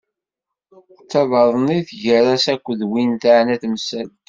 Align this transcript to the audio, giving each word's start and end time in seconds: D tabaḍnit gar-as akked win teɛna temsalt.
D 1.01 1.05
tabaḍnit 1.11 1.89
gar-as 2.03 2.45
akked 2.53 2.79
win 2.91 3.11
teɛna 3.21 3.55
temsalt. 3.61 4.17